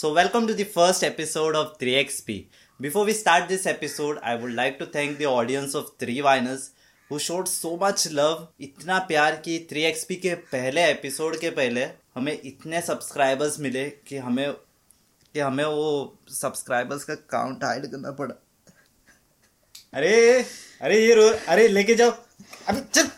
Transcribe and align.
So, 0.00 0.14
welcome 0.14 0.46
to 0.46 0.54
the 0.54 0.64
first 0.64 1.04
episode 1.04 1.54
of 1.54 1.76
3XP. 1.78 2.46
Before 2.80 3.04
we 3.04 3.12
start 3.12 3.48
this 3.48 3.66
episode, 3.66 4.18
I 4.22 4.34
would 4.34 4.54
like 4.54 4.78
to 4.78 4.86
thank 4.86 5.18
the 5.18 5.26
audience 5.26 5.74
of 5.74 5.90
3 5.98 6.22
Winers 6.22 6.70
who 7.10 7.18
showed 7.18 7.48
so 7.48 7.76
much 7.76 8.04
love. 8.10 8.38
इतना 8.60 8.98
प्यार 9.08 9.36
कि 9.46 9.58
3XP 9.72 10.16
के 10.22 10.34
पहले 10.52 10.84
episode 10.90 11.36
के 11.40 11.50
पहले 11.58 11.84
हमें 12.14 12.32
इतने 12.32 12.80
subscribers 12.86 13.58
मिले 13.66 13.84
कि 14.08 14.16
हमें 14.28 14.52
कि 14.52 15.40
हमें 15.40 15.64
वो 15.64 15.90
सब्सक्राइबर्स 16.38 17.04
का 17.04 17.14
काउंट 17.36 17.64
हाइड 17.64 17.86
करना 17.90 18.10
पड़ा 18.22 18.34
अरे 19.94 20.16
अरे 20.80 21.04
ये 21.06 21.14
रो 21.14 21.28
अरे 21.48 21.68
लेके 21.68 21.94
जाओ 22.02 22.10
अभी 22.68 22.80
चल 22.80 23.10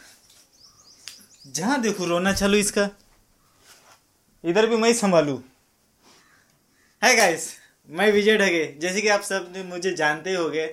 जहाँ 1.46 1.80
देखो 1.82 2.06
रोना 2.16 2.32
चालू 2.42 2.58
इसका 2.66 2.90
इधर 4.44 4.66
भी 4.66 4.76
मैं 4.76 4.88
ही 4.88 4.94
संभालू 5.04 5.42
हाय 7.02 7.14
गाइस 7.16 7.46
मैं 7.88 8.10
विजय 8.12 8.36
ढगे 8.38 8.64
जैसे 8.80 9.00
कि 9.02 9.08
आप 9.08 9.20
सब 9.22 9.54
मुझे 9.66 9.92
जानते 9.92 10.34
हो 10.34 10.48
गए 10.50 10.66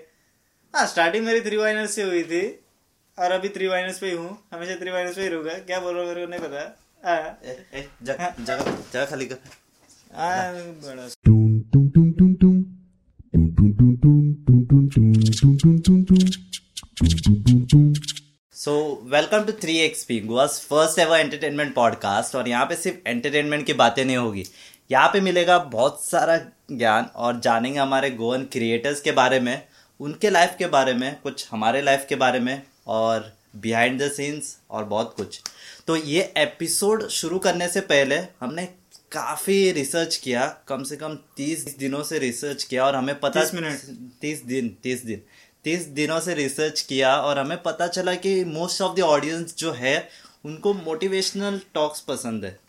हाँ 0.73 0.85
स्टार्टिंग 0.87 1.25
मेरी 1.25 1.39
थ्री 1.41 1.57
वाइनर्स 1.57 1.95
से 1.95 2.03
हुई 2.03 2.21
थी 2.23 2.41
और 3.17 3.31
अभी 3.31 3.49
थ्री 3.49 3.67
वाइनर्स 3.67 3.97
पे 3.99 4.09
ही 4.09 4.15
हूँ 4.15 4.37
हमेशा 4.53 4.75
थ्री 4.81 4.91
वाइनर्स 4.91 5.15
पे 5.15 5.21
ही 5.21 5.27
रहूँगा 5.27 5.53
क्या 5.63 5.79
बोल 5.79 5.95
रहा 5.95 6.03
हूँ 6.03 6.09
मेरे 6.09 6.25
को 6.25 6.31
नहीं 6.31 6.41
पता 6.41 6.61
जगह 8.03 9.05
खाली 9.05 9.25
कर 9.25 9.37
so 18.55 18.79
welcome 19.05 19.43
to 19.43 19.51
three 19.61 19.77
XP 19.79 20.20
Goa's 20.21 20.65
first 20.70 20.99
ever 20.99 21.20
entertainment 21.20 21.73
podcast 21.75 22.35
और 22.35 22.48
यहाँ 22.49 22.65
पे 22.65 22.75
सिर्फ़ 22.77 23.07
एंटरटेनमेंट 23.07 23.65
की 23.65 23.73
बातें 23.79 24.03
नहीं 24.05 24.17
होगी 24.17 24.45
यहाँ 24.91 25.09
पे 25.13 25.21
मिलेगा 25.21 25.59
बहुत 25.59 26.03
सारा 26.03 26.38
ज्ञान 26.71 27.05
और 27.16 27.39
जानेंगे 27.39 27.79
हमारे 27.79 28.09
गोवन 28.09 28.43
क्रिएटर्स 28.43 29.02
के 29.02 29.12
बारे 29.12 29.39
में 29.39 29.67
उनके 29.99 30.29
लाइफ 30.29 30.55
के 30.59 30.68
बारे 30.68 30.93
में 30.93 31.20
कुछ 31.21 31.48
हमारे 31.51 31.82
लाइफ 31.82 32.05
के 32.09 32.15
बारे 32.15 32.40
में 32.40 32.63
और 32.87 33.34
बिहाइंड 33.55 34.01
द 34.01 34.12
सीन्स 34.12 34.57
और 34.71 34.84
बहुत 34.84 35.13
कुछ 35.17 35.41
तो 35.87 35.95
ये 35.95 36.34
एपिसोड 36.37 37.07
शुरू 37.07 37.40
करने 37.40 37.67
से 37.67 37.82
पहले 37.82 38.15
हमने 38.15 38.65
काफ़ी 39.12 39.71
रिसर्च 39.71 40.15
किया 40.15 40.57
कम 40.67 40.84
से 40.84 40.95
कम 40.95 41.15
तीस 41.15 41.76
दिनों 41.79 42.04
से 42.04 42.20
रिसर्च 42.20 42.63
किया 42.63 42.85
और 42.85 42.95
हमें 42.95 43.20
पता 43.20 43.41
30 43.41 43.54
मिनट। 43.54 43.79
तीस 44.21 44.43
दिन 44.45 44.77
तीस 44.84 45.05
दिन 45.05 45.21
तीस 45.63 45.85
दिनों 45.85 46.20
से 46.20 46.34
रिसर्च 46.34 46.82
किया 46.82 47.15
और 47.15 47.40
हमें 47.40 47.62
पता 47.62 47.87
चला 47.87 48.15
कि 48.15 48.45
मोस्ट 48.45 48.82
ऑफ़ 48.82 48.98
द 48.98 48.99
ऑडियंस 48.99 49.55
जो 49.57 49.71
है 49.71 50.10
उनको 50.45 50.73
मोटिवेशनल 50.73 51.62
टॉक्स 51.73 51.99
पसंद 51.99 52.45
है 52.45 52.60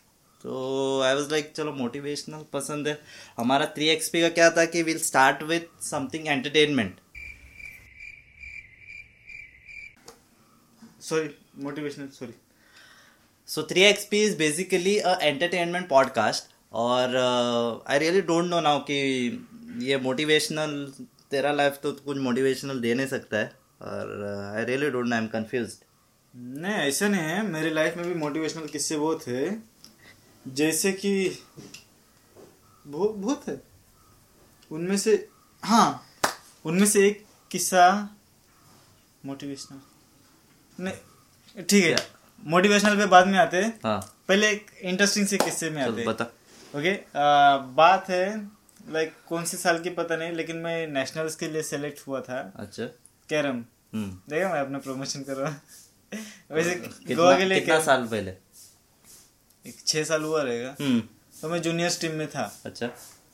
तो 0.42 1.00
आई 1.02 1.14
वॉज़ 1.14 1.30
लाइक 1.30 1.52
चलो 1.56 1.72
मोटिवेशनल 1.74 2.44
पसंद 2.52 2.88
है। 2.88 2.98
हमारा 3.38 3.66
थ्री 3.76 3.88
एक्सपी 3.88 4.20
का 4.20 4.28
क्या 4.30 4.50
था 4.50 4.64
कि 4.64 4.82
will 4.82 4.98
start 5.00 5.42
with 5.42 5.82
something 5.84 6.28
entertainment 6.28 6.96
sorry 11.00 11.28
motivational 11.58 12.08
sorry 12.14 12.34
so 13.48 13.62
three 13.70 13.82
XP 13.82 14.22
is 14.24 14.36
basically 14.38 14.98
a 14.98 15.18
entertainment 15.22 15.88
podcast 15.88 16.52
और 16.72 17.16
I 17.88 17.98
really 17.98 18.20
don't 18.22 18.50
know 18.50 18.60
now 18.60 18.78
कि 18.80 18.98
ये 19.82 19.96
मोटिवेशनल 20.00 20.92
तेरा 21.30 21.52
लाइफ 21.52 21.78
तो 21.82 21.92
कुछ 21.94 22.18
मोटिवेशनल 22.18 22.80
दे 22.80 22.94
नहीं 22.94 23.06
सकता 23.06 23.38
है। 23.38 23.52
और 23.82 24.54
I 24.56 24.64
really 24.64 24.90
don't 24.90 25.06
know 25.06 25.16
I 25.16 25.22
am 25.22 25.26
confuse 25.28 25.78
नहीं, 26.34 26.74
ऐसा 26.74 27.08
नहीं 27.08 27.22
है। 27.22 27.42
मेरी 27.46 27.70
लाइफ 27.70 27.96
में 27.96 28.06
भी 28.06 28.14
मोटिवेशनल 28.14 28.66
किस्से 28.66 28.96
वो 28.96 29.14
थे। 29.18 29.50
जैसे 30.44 30.92
कि 30.92 31.12
बहुत 32.86 33.14
बहुत 33.14 33.48
है। 33.48 33.60
उनमें 34.70 34.96
से 34.98 35.14
हाँ 35.62 36.06
उनमें 36.64 36.86
से 36.86 37.06
एक 37.08 37.24
किस्सा 37.50 37.82
मोटिवेशनल 39.26 39.80
नहीं 40.78 41.64
ठीक 41.64 41.84
है। 41.84 41.96
मोटिवेशनल 42.42 42.96
पे 42.96 43.06
बाद 43.06 43.26
में 43.26 43.38
आते 43.38 43.56
हैं। 43.56 43.78
हाँ। 43.84 44.00
पहले 44.28 44.50
एक 44.50 44.66
इंटरेस्टिंग 44.82 45.26
से 45.26 45.38
किस्से 45.38 45.70
में 45.70 45.82
आते 45.82 46.00
हैं। 46.00 46.06
बता। 46.06 46.24
ओके 46.74 46.92
बात 47.76 48.08
है 48.10 48.24
लाइक 48.92 49.12
कौन 49.28 49.44
से 49.44 49.56
साल 49.56 49.78
की 49.82 49.90
पता 49.90 50.16
नहीं 50.16 50.32
लेकिन 50.32 50.56
मैं 50.56 50.86
नेशनल्स 50.88 51.36
के 51.36 51.48
लिए 51.48 51.62
सेलेक्ट 51.62 52.06
हुआ 52.06 52.20
था। 52.20 52.40
अच्छा। 52.56 52.84
कैरम। 53.28 53.64
हम्म। 53.94 54.10
देखा 54.30 54.52
मैं 54.52 54.60
अपना 54.60 54.78
प्रमोशन 54.78 55.22
कर 55.22 55.36
रहा 55.36 55.50
हूँ 55.50 55.60
वैसे 56.52 57.14
गोवा 57.14 57.36
के 57.38 57.44
लिए 57.44 57.60
कितना 57.60 57.80
साल 57.80 58.06
पहले? 58.06 58.30
एक 59.66 59.76
छह 59.86 60.04
साल 60.04 60.22
हुआ 60.22 60.42
रहेगा। 60.42 60.76
हम्म। 60.80 61.02
तो 61.42 61.48
मैं 61.48 61.62
जूनियर्स 61.62 62.00
टीम 62.00 62.12
में 62.12 62.28
था। 62.28 62.60
अच्छा। 62.66 62.88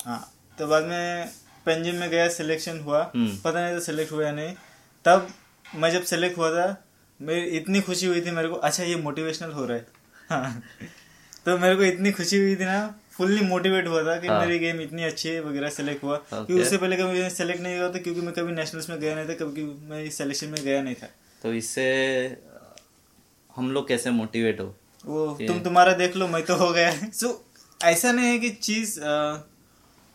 हाँ 0.05 0.33
तो 0.59 0.67
बाद 0.67 0.85
में 0.85 1.29
पेंजिम 1.67 1.95
में 1.95 2.11
गया 2.11 2.29
सिलेक्शन 2.29 2.81
हुआ। 2.81 3.13
हम्म। 3.15 3.37
पता 3.37 3.65
नहीं 3.65 3.75
तो 3.75 3.81
सिलेक्ट 3.81 4.13
हुआ 4.13 4.25
या 4.25 4.33
नहीं। 4.33 4.55
तब 5.05 5.29
मैं 5.75 5.91
जब 5.91 6.03
सेलेक्ट 6.03 6.39
हुआ 6.39 6.51
था 6.51 6.85
मेरी 7.21 7.41
इतनी 7.41 7.81
खुशी 7.81 8.07
हुई 8.07 8.21
थी 8.21 8.31
मेरे 8.31 8.49
को 8.49 8.55
अच्छा 8.55 8.85
ये 8.85 8.97
मोटिवेशनल 8.97 9.53
हो 9.53 9.65
रहा 9.65 9.77
है। 9.77 9.87
हाँ। 10.31 10.63
तो 11.45 11.59
मेरे 11.59 11.77
को 11.77 11.83
इतनी 11.83 12.13
खुशी 12.13 12.37
हुई 12.37 12.57
थी 12.57 12.65
ना 12.65 12.95
फुल्ली 13.11 13.41
मोटिवेट 13.41 13.87
हुआ 13.87 14.03
था 14.03 14.21
कि 14.21 14.27
हाँ। 14.27 14.41
मेरी 14.41 14.59
गेम 14.59 14.81
इतनी 14.81 15.05
अच्छी 15.05 15.29
है 15.29 15.41
वगैरह 15.41 15.69
सेलेक्ट 15.69 16.05
हुआ। 16.05 16.19
Okay. 16.19 16.47
क्योंकि 16.47 16.63
उससे 16.63 16.77
पहले 16.77 16.97
कभी 16.97 17.31
सेलेक्ट 17.31 17.61
नहीं 17.61 17.79
हुआ 17.79 17.89
था 17.89 17.99
क्योंकि 17.99 18.21
मैं 18.21 18.35
कभी 18.35 18.53
नेशनल्स 18.53 18.91
में 18.91 19.01
गया 19.01 19.15
नहीं 19.15 19.29
था 19.29 19.35
कभी 19.35 19.63
मैं 19.63 20.11
सिलेक्शन 20.11 20.47
में 20.47 20.65
गया 20.65 20.83
नहीं 20.83 20.95
था। 20.95 21.09
तो 21.43 21.55
इससे 21.55 21.87
हम 23.57 23.73
लोग 23.73 23.89
कैसे 23.89 24.11
मोटिवेट 24.11 24.61
हो? 24.61 24.77
वो 25.07 25.39
ये- 25.41 25.51
तुम 25.51 25.61
तुम्हारा 25.61 25.93
देख 25.93 26.17
लो 26.17 26.29
मैं 26.29 26.43
तो 26.45 26.55
हो 26.57 26.71
गया। 26.73 26.91
सो 27.11 27.27
so, 27.27 27.85
ऐसा 27.85 28.13
नहीं 28.13 28.27
है 28.27 28.39
कि 28.39 28.51
चीज़ 28.51 29.01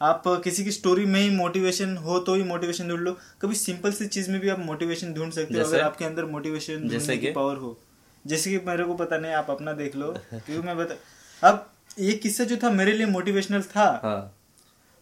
आप 0.02 0.24
किसी 0.44 0.64
की 0.64 0.72
स्टोरी 0.72 1.06
में 1.06 1.20
ही 1.20 1.30
मोटिवेशन 1.30 1.96
हो 1.98 2.20
तो 2.20 2.36
ही 2.36 2.44
मोटिवेशन 2.44 2.88
ढूंढ 2.88 3.00
लो। 3.00 3.18
कभी 3.42 3.56
सिंपल 3.56 3.92
सी 3.92 4.06
चीज़ 4.08 4.32
में 4.32 4.40
भी 4.42 4.50
आप 4.50 4.60
मोटिवेशन 4.60 5.14
ढूंढ 5.14 5.32
सकते 5.32 5.58
हो 5.58 5.64
अगर 5.64 5.82
आपके 5.82 6.06
अंदर 6.06 6.26
मोटिवेशन 6.26 6.88
जैसे 6.90 7.18
की 7.18 7.32
पावर 7.32 7.56
हो। 7.56 7.78
जैसे 8.26 8.50
कि 8.50 8.66
मेरे 8.66 8.84
को 8.84 8.94
पता 8.94 9.18
नहीं 9.18 9.34
आप 9.34 9.50
अपना 9.50 9.74
देख 9.74 9.96
लो 9.96 10.12
क्योंकि 10.34 10.68
मैं 10.68 10.78
बता 10.78 10.96
अब 11.50 11.72
ये 12.00 12.14
किस्सा 12.14 12.44
जो 12.44 12.58
था 12.58 12.70
मेरे 12.72 12.92
लिए 12.94 13.06
मोटिवेशनल 13.06 13.62
था 13.62 13.86
हाँ। 14.04 14.38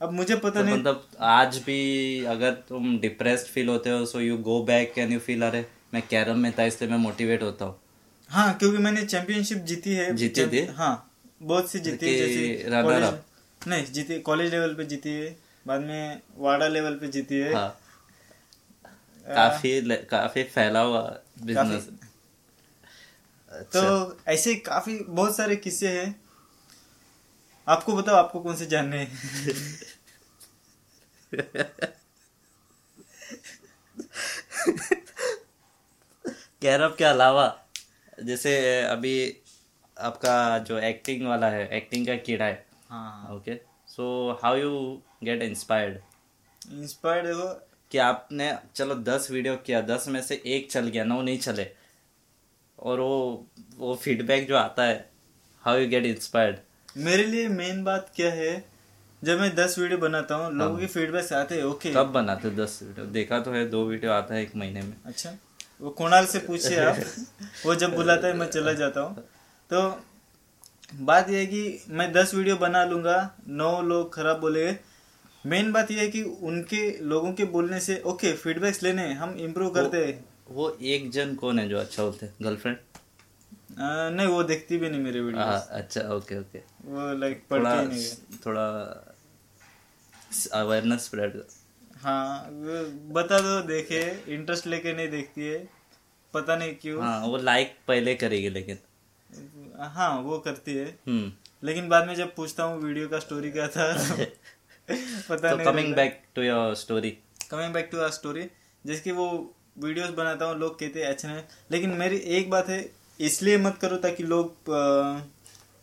अब 0.02 0.12
मुझे 0.12 0.36
पता 0.36 0.50
तो 0.50 0.64
नहीं 0.64 0.76
मतलब 0.76 1.08
आज 1.20 1.58
भी 1.58 1.80
अगर 2.26 2.52
तुम 2.52 3.00
डिप्रेस्ड 3.00 3.48
फील 3.48 3.70
होते 3.70 3.90
हो 3.90 4.06
so 4.06 4.20
you 4.20 4.38
go 4.38 4.62
back 4.64 4.94
can 4.94 5.12
you 5.14 5.20
feel 5.20 5.42
अरे 5.42 5.66
मैं 5.94 6.04
कैरम 6.10 6.40
में 6.40 6.52
था 6.60 6.64
इसलिए 6.64 6.92
मैं 6.92 6.98
मोटिवेट 6.98 7.44
होता 7.44 7.66
हूँ। 7.66 7.80
हाँ 8.30 8.54
क्योंकि 8.58 8.78
मैंने 8.78 9.06
चैंपियनशिप 9.06 9.58
जीती 9.58 9.94
है 9.96 10.16
जीती 10.16 10.48
थी? 10.48 10.66
हाँ 10.66 11.12
बहुत 11.42 11.70
सी 11.72 11.80
जीती 11.80 12.06
है 12.06 12.16
जैसे 12.18 12.82
कॉलेज 12.84 13.68
नहीं 13.68 13.86
जीती 13.86 14.20
कॉलेज 14.20 14.52
लेवल 14.52 14.74
पे 14.74 14.86
जीती 14.86 15.10
है 15.10 15.36
बाद 15.68 15.82
में 15.82 16.22
वाडा 16.38 16.68
लेवल 16.68 16.96
पे 16.96 17.08
जीती 17.08 17.36
है। 17.36 17.54
हाँ। 17.56 17.70
काफ़ी 19.28 19.82
काफ़ी 20.06 20.44
फैला 20.44 20.82
हुआ 20.82 21.02
बिज़नेस 21.44 21.90
तो 23.74 23.82
ऐसे 24.28 24.56
काफ़ी 24.56 24.98
बहुत 25.00 25.36
सारे 25.38 25.56
किस्से 25.56 25.88
हैं। 25.88 26.16
आपको 27.68 27.96
बताओ 27.96 28.16
आपको 28.16 28.40
कौन 28.40 28.56
से 28.56 28.66
जानने 28.66 28.98
हैं? 28.98 29.10
कैरम 36.62 36.96
के 36.98 37.04
अलावा 37.04 37.48
जैसे 38.26 38.52
अभी 38.84 39.14
आपका 39.98 40.58
जो 40.68 40.78
एक्टिंग 40.80 41.26
वाला 41.28 41.48
है 41.50 41.68
एक्टिंग 41.78 42.06
का 42.08 42.16
कीड़ा 42.18 42.46
है 42.46 42.66
हाँ। 42.90 43.36
Okay 43.36 43.56
so 43.88 44.06
how 44.44 44.56
you 44.58 44.72
get 45.24 45.42
inspired 45.44 45.98
inspired 46.74 47.28
देखो। 47.28 47.48
कि 47.92 47.98
आपने 47.98 48.52
चलो 48.76 48.96
दस 48.96 49.28
वीडियो 49.32 49.56
किया 49.66 49.82
दस 49.82 50.08
में 50.08 50.22
से 50.22 50.42
एक 50.48 50.70
चल 50.72 50.88
गया 50.88 51.04
नौ 51.04 51.22
नहीं 51.22 51.38
चले। 51.40 51.68
और 52.80 53.00
वो 53.00 53.46
वो 53.78 53.96
फीडबैक 53.96 54.48
जो 54.48 54.56
आता 54.58 54.84
है 54.84 54.98
हाउ 55.64 55.78
यू 55.78 55.88
गेट 55.90 56.06
इंस्पायर्ड 56.06 56.58
मेरे 56.98 57.24
लिए 57.26 57.48
मेन 57.50 57.84
बात 57.84 58.12
क्या 58.16 58.32
है 58.34 58.54
जब 59.22 59.40
मैं 59.40 59.54
दस 59.56 59.78
वीडियो 59.80 59.98
बनाता 60.00 60.36
हूँ 60.36 60.52
लोगों 60.54 60.78
के 60.80 60.86
फीडबैक 60.88 61.34
आते 61.34 61.56
हैं 61.56 61.64
ओके 61.64 61.94
कब 61.94 62.12
बनाते 62.14 62.48
हो 62.48 62.56
दस 62.56 62.80
वीडियो 62.84 63.06
देखा 63.18 63.40
तो 63.40 63.52
है 63.52 63.66
दो 63.70 63.84
वीडियो 63.86 64.12
आता 64.12 64.36
है 64.36 64.42
एक 64.44 64.56
महीने 64.56 64.82
में। 64.82 64.96
अच्छा। 65.06 65.38
वो 65.80 65.90
कुणाल 65.92 66.26
से 66.26 66.40
पूछिए 66.40 66.80
आप। 66.80 66.98
वो 67.66 67.76
जब 67.76 67.96
बुलाता 67.96 68.28
है 68.28 68.34
मैं 68.34 68.48
चला 68.48 68.74
जाता 68.76 69.02
हूँ। 69.02 69.24
तो 69.70 69.82
बात 71.02 71.30
यह 71.30 71.38
है 71.38 71.46
कि 71.46 71.86
मैं 71.90 72.12
दस 72.14 72.34
वीडियो 72.34 72.56
बना 72.58 72.84
लूँगा 72.86 73.18
नौ 73.48 73.82
लोग 73.84 74.14
खराब 74.14 74.40
बोलेंगे। 74.40 74.78
मेन 75.46 75.72
बात 75.72 75.92
यह 75.92 76.00
है 76.00 76.08
कि 76.08 76.22
उनके 76.24 76.82
लोगों 77.06 77.32
के 77.34 77.46
बोलने 77.48 77.80
से 77.80 78.02
ओके 78.06 78.32
फीडबैक्स 78.36 78.84
लेने 78.84 79.12
हम 79.14 79.36
इम्प्रूव 79.40 79.70
करते 79.74 80.06
हैं। 80.06 80.24
वो 80.50 80.70
एक 80.84 81.10
जन 81.12 81.36
कौन 81.36 81.60
है 81.60 81.68
जो 81.70 81.78
अच्छा 81.80 82.04
बोलते 82.04 82.26
हैं? 82.26 82.34
गर्लफ्रेंड 82.42 82.78
नहीं 83.80 84.28
वो 84.28 84.44
देखती 84.44 84.78
भी 84.78 84.90
नहीं 84.90 85.02
मेरे 85.02 85.20
वीडियो 85.22 85.44
अच्छा 85.44 86.02
ओके 86.16 86.40
ओके 86.40 86.60
वो 86.86 87.14
लाइक 87.20 87.44
पढ़ती 87.50 87.88
नहीं 87.88 88.04
है। 88.04 88.16
थोड़ा 88.46 88.66
अवेयरनेस 90.54 91.06
स्प्रेड 91.06 91.42
हाँ 92.00 92.50
बता 93.14 93.40
दो 93.40 93.60
देखे 93.68 94.00
इंटरेस्ट 94.34 94.68
लेके 94.68 94.94
नहीं 94.94 95.10
देखती 95.10 95.46
है 95.46 95.58
पता 96.34 96.56
नहीं 96.56 96.74
क्यों। 96.76 97.02
हाँ 97.02 97.20
वो 97.22 97.38
लाइक 97.40 97.76
पहले 97.88 98.14
करेगी 98.16 98.50
लेकिन। 98.50 98.78
हाँ 99.96 100.10
वो 100.22 100.38
करती 100.40 100.74
है। 100.76 100.86
हम्म। 101.08 101.32
लेकिन 101.64 101.90
बाद 101.90 102.08
में 102.08 102.14
जब 102.16 102.34
पूछता 102.36 102.64
हूँ 102.64 102.82
वीडियो 102.82 103.08
का 103.10 103.20
स्टोरी 103.20 103.52
क्या 103.52 103.68
था 103.68 103.88
पता 104.90 105.50
तो 105.50 105.56
नहीं 105.56 105.66
coming 105.66 105.94
back 105.96 106.22
to 106.36 106.42
your 106.42 106.76
story 106.76 107.10
coming 107.52 107.74
back 107.74 107.90
to 107.92 108.00
our 108.02 108.10
story 108.12 108.46
जिसकी 108.86 109.12
वो 109.12 109.28
वीडियोस 109.84 110.10
बनाता 110.12 110.46
हूँ 110.46 110.58
लोग 110.60 110.80
कहते 110.80 111.04
हैं 111.04 111.10
अच्छे 111.10 111.28
नहीं 111.28 111.42
लेकिन 111.72 111.90
मेरी 111.98 112.18
एक 112.38 112.50
बात 112.50 112.70
है 112.70 112.80
इसलिए 113.20 113.58
मत 113.58 113.78
करो 113.82 113.98
ताकि 113.98 114.24
लोग 114.24 114.70
अ, 114.70 115.24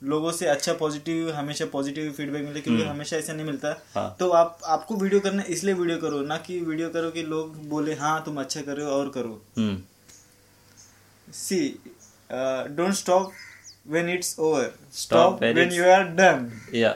लोगों 0.02 0.30
से 0.32 0.46
अच्छा 0.46 0.72
पॉजिटिव 0.80 1.30
हमेशा 1.34 1.66
पॉजिटिव 1.72 2.10
फीडबैक 2.12 2.42
मिले 2.44 2.60
क्योंकि 2.60 2.82
हमेशा 2.82 3.16
ऐसा 3.16 3.32
नहीं 3.32 3.46
मिलता। 3.46 3.68
हाँ। 3.94 4.16
तो 4.20 4.28
आप 4.40 4.58
आपको 4.76 4.94
वीडियो 5.02 5.20
करना 5.20 5.42
इसलिए 5.56 5.74
वीडियो 5.74 5.98
करो 5.98 6.20
ना 6.26 6.36
कि 6.46 6.58
वीडियो 6.60 6.88
करो 6.96 7.10
कि 7.10 7.22
लोग 7.22 7.56
बोले 7.68 7.94
हाँ 8.02 8.22
तुम 8.24 8.40
अच्छा 8.40 8.62
करो 8.68 8.86
और 8.98 9.08
करो। 9.14 9.40
हम्म। 9.58 11.32
See 11.32 11.60
don't 12.76 12.94
stop 12.94 13.32
when 13.94 14.08
it's 14.12 14.28
over. 14.44 14.62
Stop 14.62 15.00
stop 15.00 15.42
when 15.42 15.58
when 15.58 15.68
it's- 15.68 15.76
you 15.80 15.84
are 15.96 16.04
done. 16.20 16.46
Yeah. 16.76 16.94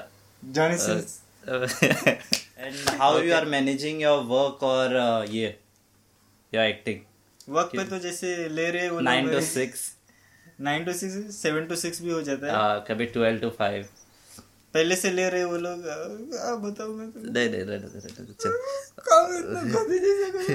Johnny 0.57 0.79
sins 0.85 1.13
and 1.51 2.91
how 3.03 3.11
you 3.27 3.35
are 3.37 3.45
managing 3.53 4.01
your 4.05 4.17
work 4.33 4.65
or 4.71 4.87
uh, 5.03 5.21
ये 5.35 5.51
your 6.53 6.65
acting? 6.71 6.99
वक्त 7.49 7.77
पे 7.77 7.85
तो 7.91 7.99
जैसे 7.99 8.33
ले 8.57 8.69
रहे 8.71 8.89
वो 8.89 9.01
nine 9.09 9.31
two 9.31 9.41
six 9.51 9.85
nine 10.61 10.85
two 10.85 10.93
six 10.93 11.37
seven 11.37 11.67
two 11.67 11.77
six 11.77 12.01
भी 12.03 12.11
हो 12.11 12.21
जाता 12.23 12.47
है। 12.47 12.53
आ, 12.53 12.79
कभी 12.89 13.07
ट्वेल्व 13.07 13.39
टू 13.41 13.51
फाइव। 13.51 13.87
पहले 14.75 14.97
से 14.97 15.11
ले 15.11 15.29
रहे 15.31 15.45
वो 15.45 15.57
लोग 15.57 15.79
बताओ 16.65 16.89
मैं 16.95 17.07
नहीं 17.33 17.49
नहीं 17.51 17.65
नहीं। 17.65 17.81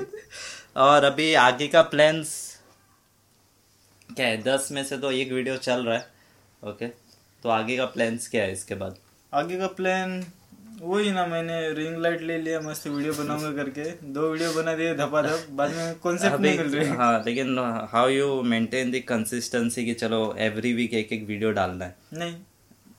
और 0.85 1.03
अभी 1.03 1.33
आगे 1.33 1.67
का 1.67 1.81
प्लान्स 1.93 2.33
क्या 4.15 4.27
है? 4.27 4.41
दस 4.43 4.67
में 4.71 4.83
से 4.85 4.97
तो 4.97 5.11
एक 5.11 5.31
वीडियो 5.31 5.57
चल 5.57 5.85
रहा 5.85 5.97
है 5.97 6.07
ओके 6.63 6.87
तो 7.43 7.49
आगे 7.49 7.77
का 7.77 7.85
प्लान्स 7.85 8.27
क्या 8.27 8.43
है 8.43 8.51
इसके 8.53 8.75
बाद? 8.75 8.97
आगे 9.33 9.57
का 9.59 9.67
प्लान 9.79 10.23
वही 10.81 11.11
ना 11.11 11.25
मैंने 11.25 11.57
रिंग 11.73 11.97
लाइट 12.01 12.21
ले 12.21 12.37
लिया 12.37 12.59
मस्त 12.61 12.87
वीडियो 12.87 13.13
बनाऊँगा 13.13 13.51
करके। 13.53 13.83
दो 14.13 14.29
वीडियो 14.31 14.51
बना 14.53 14.73
दिए 14.75 14.95
धपा 14.95 15.21
धप 15.21 15.47
बाद 15.51 15.71
में 15.75 15.95
कॉन्सेप्ट 15.99 16.39
नहीं 16.39 16.57
मिल 16.57 16.75
रहे 16.75 16.87
हाँ। 16.89 17.23
लेकिन 17.25 17.59
how 17.91 18.07
you 18.09 18.41
maintain 18.43 18.91
the 18.91 19.01
consistency 19.07 19.85
कि 19.85 19.93
चलो 19.93 20.19
एवरी 20.39 20.73
वीक 20.73 20.93
एक 20.93 21.13
एक 21.13 21.23
वीडियो 21.27 21.51
डालना 21.51 21.85
है? 21.85 21.95
नहीं। 22.13 22.35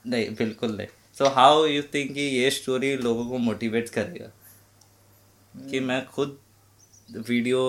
नहीं 0.07 0.35
बिल्कुल 0.37 0.77
नहीं। 0.77 0.87
सो 1.19 1.29
हाउ 1.35 1.65
यू 1.67 1.83
थिंक 1.95 2.13
कि 2.15 2.21
ये 2.21 2.51
स्टोरी 2.51 2.97
लोगों 2.99 3.29
को 3.29 3.39
मोटिवेट 3.41 3.89
करेगा? 3.89 4.31
कि 5.55 5.81
मैं 5.81 6.05
खुद 6.07 6.39
वीडियो 7.29 7.61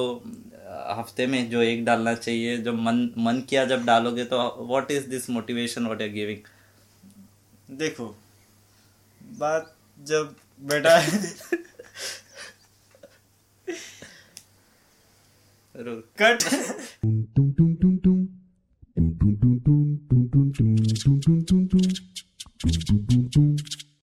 हफ़्ते 0.97 1.25
में 1.27 1.49
जो 1.49 1.61
एक 1.61 1.85
डालना 1.85 2.13
चाहिए 2.15 2.57
जो 2.57 2.73
मन 2.73 3.09
मन 3.17 3.41
किया 3.49 3.65
जब 3.65 3.85
डालोगे 3.85 4.23
तो 4.25 4.37
what 4.69 4.91
is 4.91 5.07
this 5.09 5.29
motivation 5.29 5.85
what 5.85 6.01
are 6.01 6.07
giving 6.09 7.77
देखो 7.77 8.15
बात 9.39 9.73
जब 9.97 10.35
बेटा 10.61 10.99
कट। 16.21 16.43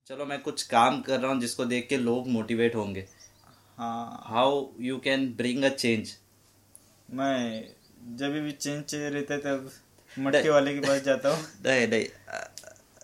चलो 0.09 0.27
मैं 0.27 0.41
कुछ 0.43 0.63
काम 0.63 1.01
कर 1.01 1.21
रहा 1.21 1.33
हूँ 1.33 1.41
जिसको 1.41 1.65
देख 1.65 1.89
के 1.89 1.97
लोग 1.97 2.29
मोटिवेट 2.29 2.75
होंगे। 2.75 3.07
How 3.79 4.73
you 4.81 4.99
can 4.99 5.27
bring 5.37 5.65
a 5.65 5.69
change 5.69 6.17
मैं 7.15 7.65
जब 8.17 8.33
भी 8.33 8.53
चेंज 8.53 8.85
चाहिए 8.85 9.09
रहता 9.09 9.37
तब 9.37 9.71
मटके 10.19 10.49
वाले 10.49 10.75
के 10.75 10.81
पास 10.81 11.03
जाता 11.03 11.29
हूँ। 11.29 11.45
नहीं 11.67 11.89
नहीं। 11.89 12.07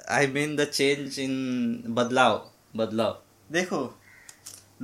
I 0.08 0.26
mean 0.26 0.56
the 0.56 0.64
change 0.64 1.18
in 1.18 1.84
बदलाव। 1.88 2.49
बदलाव। 2.74 3.20
देखो 3.50 3.78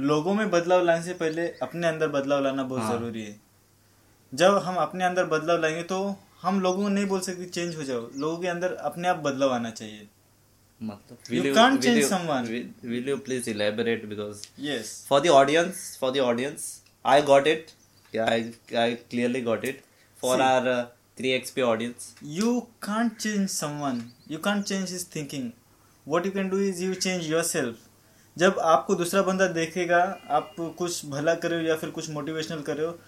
लोगों 0.00 0.34
में 0.34 0.50
बदलाव 0.50 0.84
लाने 0.84 1.02
से 1.02 1.12
पहले 1.14 1.46
अपने 1.62 1.86
अंदर 1.86 2.08
बदलाव 2.08 2.42
लाना 2.44 2.62
बहुत 2.64 2.82
हाँ। 2.82 2.98
ज़रूरी 2.98 3.22
है। 3.22 3.40
जब 4.32 4.56
हम 4.64 4.76
अपने 4.76 5.04
अंदर 5.04 5.24
बदलाव 5.26 5.60
लाएँगे 5.60 5.82
तो 5.84 5.98
हम 6.42 6.60
लोगों 6.60 6.82
को 6.82 6.88
नहीं 6.88 7.06
बोल 7.06 7.20
सकते 7.20 7.44
चेंज 7.46 7.76
हो 7.76 7.82
जाओ। 7.82 8.08
लोगों 8.16 8.38
के 8.38 8.48
अंदर 8.48 8.72
अपने 8.90 9.08
आप 9.08 9.16
बदलाव 9.18 9.52
आना 9.52 9.70
चाहिए। 9.70 10.06
मतलब 10.82 11.18
I 17.04 17.22
got 17.22 17.46
it 17.46 17.66
I 18.12 18.94
clearly 19.10 19.40
got 19.42 19.64
it 19.64 19.80
for 20.18 20.40
our 20.40 20.82
three 21.18 21.30
XP 21.30 21.62
audience 21.62 22.14
you 22.24 22.60
can't 22.84 23.16
change 23.16 23.48
someone 23.50 24.02
you 24.30 24.38
can't 24.38 24.64
change 24.64 24.90
his 24.92 25.06
thinking 25.14 25.50
what 26.12 26.30
can 26.30 26.48
do 26.48 26.58
is 26.58 26.84
you 26.84 26.94
change 26.94 27.30
yourself 27.42 27.76
जब 28.38 28.58
आपको 28.58 28.94
दूसरा 28.94 29.22
बंदा 29.22 29.46
देखेगा 29.46 30.18
आप 30.30 30.54
कुछ 30.60 31.06
भला 31.06 31.34
कर 31.34 31.50
रहे 31.50 31.60
हो 31.60 31.66
या 31.66 31.76
फिर 31.76 31.90
कुछ 31.90 32.10
मोटिवेशनल 32.10 32.60
कर 32.60 32.76
रहे 32.76 32.86
हो 32.86 32.98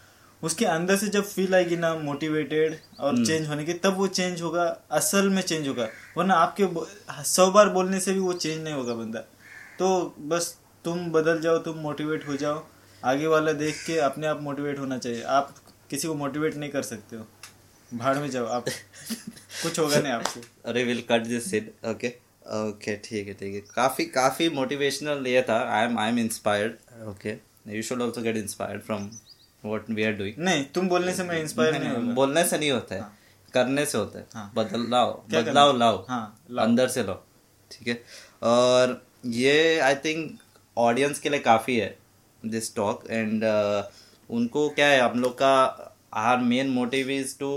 उसके 0.43 0.65
अंदर 0.65 0.97
से 0.97 1.09
जब 1.09 1.25
फील 1.25 1.55
आएगी 1.55 1.77
ना 1.77 1.95
मोटिवेटेड 1.95 2.79
और 3.01 3.27
चेंज 3.27 3.49
होने 3.49 3.65
की 3.65 3.73
तब 3.73 3.97
वो 3.97 4.07
चेंज 4.07 4.43
होगा 4.43 4.81
असल 4.91 5.29
में 5.29 5.43
चेंज 5.43 5.69
होगा। 5.69 5.89
वरना 6.17 6.35
आपके 6.35 6.67
सौ 7.25 7.51
बार 7.51 7.69
बोलने 7.69 8.01
से 8.01 8.13
भी 8.13 8.21
वो 8.21 8.33
चेंज 8.33 8.65
नहीं 8.65 8.75
होगा 8.75 8.95
बंदा। 8.95 9.21
तो 9.79 10.15
बस 10.19 10.59
तुम 10.85 11.11
बदल 11.13 11.41
जाओ 11.41 11.59
तुम 11.59 11.77
मोटिवेट 11.77 12.29
हो 12.29 12.37
जाओ। 12.37 12.67
आगे 13.05 13.27
वाला 13.27 13.53
देख 13.53 13.85
के 13.87 13.99
अपने 13.99 14.27
आप 14.27 14.43
मोटिवेट 14.43 14.79
होना 14.79 14.99
चाहिए। 14.99 15.23
आप 15.23 15.55
किसी 15.91 16.09
को 16.09 16.15
मोटिवेट 16.15 16.57
नहीं 16.57 16.71
कर 16.71 16.83
सकते 16.83 17.17
हो। 17.17 17.27
भाड़ 17.95 18.19
में 18.19 18.31
जाओ 18.31 18.47
आप 18.47 18.65
कुछ 19.63 19.79
होगा 19.79 20.01
नहीं 20.01 20.13
आपसे। 20.13 20.41
अरे 20.65 20.85
will 20.85 21.01
cut 21.01 21.23
this 21.23 21.55
okay 21.85 22.28
okay 22.49 22.95
ठीक 23.05 23.29
है 23.29 23.35
ठीक 23.35 23.55
है। 23.55 23.61
काफ़ी 23.75 24.05
काफ़ी 24.07 24.49
मोटिवेशनल 24.51 25.27
ये 25.27 25.43
था। 25.49 25.59
I 25.71 25.85
am 25.85 25.99
I 25.99 26.09
am 26.09 26.19
inspired 26.19 27.07
okay 27.09 27.35
you 27.75 27.83
should 27.83 28.03
also 28.03 28.23
get 28.23 28.37
inspired 28.37 28.83
from 28.83 29.11
what 29.65 29.91
we 29.91 30.05
are 30.05 30.13
doing 30.15 30.45
नहीं 30.45 30.65
तुम 30.75 30.89
बोलने 30.89 31.15
से 31.15 31.25
मैं 31.25 31.41
इंस्पायर 31.41 31.79
नहीं 31.79 31.91
होगा। 31.91 32.15
बोलने 32.15 32.45
से 32.45 32.59
नहीं 32.59 32.71
होता 32.71 32.95
है। 32.95 33.17
करने 33.55 33.85
से 33.87 33.99
होता 33.99 34.19
है। 34.19 34.27
हाँ। 34.35 34.53
बदलाव 34.57 35.77
लाओ। 35.79 36.05
हाँ, 36.09 36.39
लाओ। 36.51 36.65
अंदर 36.65 36.89
से 36.89 37.03
लाओ 37.03 37.21
ठीक 37.71 37.89
है? 37.89 38.03
और 38.43 39.01
ये 39.27 39.79
आई 39.81 39.95
थिंक 40.05 40.39
ऑडियंस 40.77 41.19
के 41.19 41.29
लिए 41.29 41.41
काफ़ी 41.41 41.77
है 41.77 41.97
दिस 42.43 42.75
टॉक 42.77 43.05
एंड 43.11 43.45
उनको 44.31 44.69
क्या 44.71 44.87
है 44.87 45.01
हम 45.01 45.21
लोग 45.21 45.33
का 45.35 45.55
our 46.17 46.39
main 46.43 46.69
motive 46.71 47.11
is 47.11 47.39
to 47.39 47.51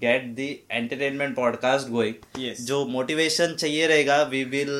get 0.00 0.24
the 0.36 0.38
entertainment 0.70 1.36
podcast 1.36 1.88
going 1.88 2.54
जो 2.60 2.84
मोटिवेशन 2.86 3.54
चाहिए 3.54 3.86
रहेगा 3.86 4.22
we 4.22 4.44
will 4.44 4.72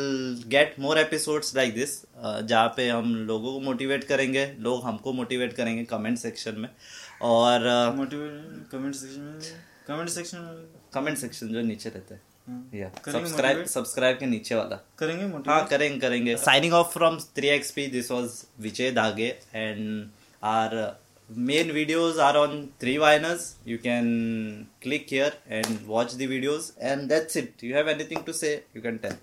get 0.46 0.74
more 0.80 0.98
episodes 0.98 1.56
like 1.56 1.74
this 1.74 2.02
जहाँ 2.44 2.68
पे 2.76 2.88
हम 2.88 3.14
लोगों 3.16 3.52
को 3.52 3.60
मोटिवेट 3.60 4.04
करेंगे 4.04 4.46
लोग 4.58 4.84
हमको 4.84 5.12
मोटिवेट 5.12 5.52
करेंगे 5.52 5.84
कमेंट 5.84 6.18
सेक्शन 6.18 6.54
में। 6.58 6.68
और 7.22 7.60
कमेंट 8.72 8.94
सेक्शन 8.94 9.20
में 9.20 9.40
कमेंट 9.88 10.08
सेक्शन 10.08 10.68
कमेंट 10.94 11.18
सेक्शन 11.18 11.48
जो 11.48 11.60
नीचे 11.60 11.88
रहता 11.88 12.14
है। 12.14 12.20
हाँ, 12.48 13.12
सब्सक्राइब 13.12 13.56
motivate? 13.56 13.74
सब्सक्राइब 13.74 14.18
के 14.18 14.26
नीचे 14.26 14.54
वाला। 14.54 14.76
करेंगे 14.98 15.50
हाँ 15.50 15.66
करेंगे 15.66 15.98
करेंगे। 15.98 16.36
Signing 16.36 16.72
off 16.72 16.92
from 16.92 17.18
3xp 17.38 17.86
this 17.92 18.10
was 18.10 18.44
Vijay 18.60 18.90
Dage 18.90 19.28
and 19.54 20.08
our 20.42 21.03
main 21.28 21.68
videos 21.68 22.18
are 22.22 22.36
on 22.36 22.72
three 22.78 22.96
viners 22.96 23.54
you 23.64 23.78
can 23.78 24.68
click 24.80 25.08
here 25.08 25.32
and 25.48 25.86
watch 25.86 26.12
the 26.14 26.26
videos 26.26 26.72
and 26.78 27.10
that's 27.10 27.36
it 27.36 27.62
you 27.62 27.74
have 27.74 27.88
anything 27.88 28.22
to 28.24 28.34
say 28.34 28.62
you 28.74 28.82
can 28.82 28.98
tell 28.98 29.16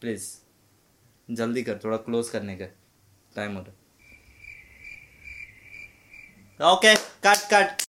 please 0.00 0.26
जल्दी 1.38 1.62
कर 1.62 1.78
थोड़ा 1.84 1.96
close 2.06 2.28
करने 2.30 2.54
का 2.56 2.66
time 3.36 3.54
हो 3.56 3.62
रहा 3.62 3.72
okay 6.72 6.94
cut 7.26 7.38
cut 7.52 7.85